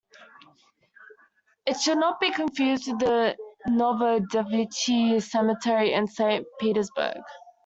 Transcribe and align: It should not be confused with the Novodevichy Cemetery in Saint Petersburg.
It 1.67 1.79
should 1.79 1.99
not 1.99 2.19
be 2.19 2.31
confused 2.31 2.87
with 2.87 3.01
the 3.01 3.37
Novodevichy 3.67 5.21
Cemetery 5.21 5.93
in 5.93 6.07
Saint 6.07 6.47
Petersburg. 6.59 7.21